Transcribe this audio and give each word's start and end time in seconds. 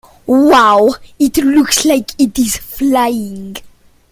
Wow! 0.25 0.95
It 1.19 1.37
looks 1.37 1.85
like 1.85 2.19
it 2.19 2.39
is 2.39 2.57
flying! 2.57 3.55